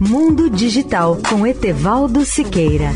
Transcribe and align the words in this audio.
Mundo 0.00 0.48
Digital 0.48 1.18
com 1.28 1.44
Etevaldo 1.44 2.24
Siqueira. 2.24 2.92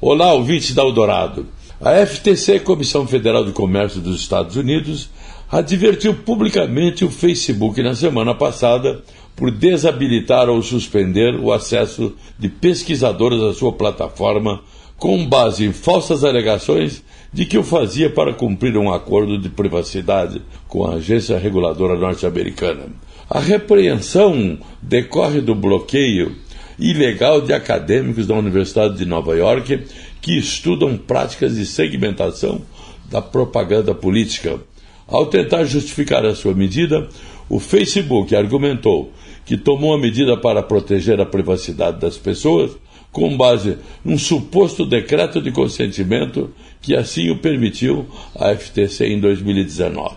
Olá, 0.00 0.32
ouvinte 0.32 0.74
da 0.74 0.82
Eldorado. 0.82 1.46
A 1.82 2.04
FTC, 2.04 2.60
Comissão 2.60 3.06
Federal 3.06 3.42
de 3.42 3.52
Comércio 3.52 4.02
dos 4.02 4.20
Estados 4.20 4.54
Unidos, 4.54 5.08
advertiu 5.50 6.12
publicamente 6.12 7.06
o 7.06 7.10
Facebook 7.10 7.82
na 7.82 7.94
semana 7.94 8.34
passada 8.34 9.02
por 9.34 9.50
desabilitar 9.50 10.50
ou 10.50 10.62
suspender 10.62 11.34
o 11.36 11.50
acesso 11.50 12.14
de 12.38 12.50
pesquisadores 12.50 13.40
à 13.40 13.54
sua 13.54 13.72
plataforma 13.72 14.60
com 14.98 15.26
base 15.26 15.64
em 15.64 15.72
falsas 15.72 16.22
alegações 16.22 17.02
de 17.32 17.46
que 17.46 17.56
o 17.56 17.62
fazia 17.62 18.10
para 18.10 18.34
cumprir 18.34 18.76
um 18.76 18.92
acordo 18.92 19.38
de 19.38 19.48
privacidade 19.48 20.42
com 20.68 20.84
a 20.84 20.96
agência 20.96 21.38
reguladora 21.38 21.98
norte-americana. 21.98 22.88
A 23.30 23.40
repreensão 23.40 24.58
decorre 24.82 25.40
do 25.40 25.54
bloqueio 25.54 26.36
ilegal 26.80 27.40
de 27.40 27.52
acadêmicos 27.52 28.26
da 28.26 28.34
Universidade 28.34 28.96
de 28.96 29.04
Nova 29.04 29.36
York 29.36 29.84
que 30.20 30.38
estudam 30.38 30.96
práticas 30.96 31.54
de 31.54 31.66
segmentação 31.66 32.62
da 33.10 33.20
propaganda 33.20 33.94
política. 33.94 34.58
Ao 35.06 35.26
tentar 35.26 35.64
justificar 35.64 36.24
a 36.24 36.34
sua 36.34 36.54
medida, 36.54 37.08
o 37.48 37.58
Facebook 37.58 38.34
argumentou 38.34 39.12
que 39.44 39.56
tomou 39.56 39.92
a 39.92 39.98
medida 39.98 40.36
para 40.36 40.62
proteger 40.62 41.20
a 41.20 41.26
privacidade 41.26 42.00
das 42.00 42.16
pessoas 42.16 42.70
com 43.10 43.36
base 43.36 43.76
num 44.04 44.16
suposto 44.16 44.86
decreto 44.86 45.42
de 45.42 45.50
consentimento 45.50 46.50
que 46.80 46.94
assim 46.94 47.30
o 47.30 47.38
permitiu 47.38 48.06
a 48.36 48.54
FTC 48.54 49.06
em 49.08 49.20
2019. 49.20 50.16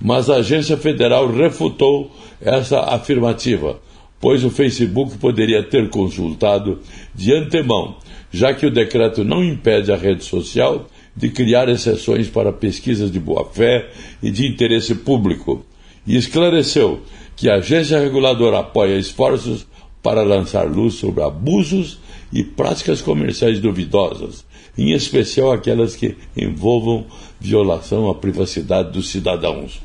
Mas 0.00 0.28
a 0.28 0.36
agência 0.36 0.76
federal 0.76 1.32
refutou 1.32 2.10
essa 2.40 2.80
afirmativa, 2.80 3.80
pois 4.20 4.44
o 4.44 4.50
Facebook 4.50 5.16
poderia 5.18 5.62
ter 5.62 5.88
consultado 5.90 6.80
de 7.14 7.32
antemão, 7.34 7.96
já 8.30 8.52
que 8.52 8.66
o 8.66 8.70
decreto 8.70 9.24
não 9.24 9.44
impede 9.44 9.92
a 9.92 9.96
rede 9.96 10.24
social 10.24 10.86
de 11.16 11.30
criar 11.30 11.68
exceções 11.68 12.28
para 12.28 12.52
pesquisas 12.52 13.10
de 13.10 13.18
boa-fé 13.18 13.88
e 14.22 14.30
de 14.30 14.46
interesse 14.46 14.94
público, 14.94 15.64
e 16.06 16.16
esclareceu 16.16 17.00
que 17.36 17.48
a 17.48 17.56
agência 17.56 17.98
reguladora 17.98 18.60
apoia 18.60 18.98
esforços 18.98 19.66
para 20.02 20.22
lançar 20.22 20.68
luz 20.68 20.94
sobre 20.94 21.22
abusos 21.22 21.98
e 22.32 22.42
práticas 22.42 23.00
comerciais 23.00 23.58
duvidosas, 23.58 24.44
em 24.76 24.92
especial 24.92 25.52
aquelas 25.52 25.96
que 25.96 26.16
envolvam 26.36 27.06
violação 27.40 28.08
à 28.08 28.14
privacidade 28.14 28.92
dos 28.92 29.10
cidadãos. 29.10 29.80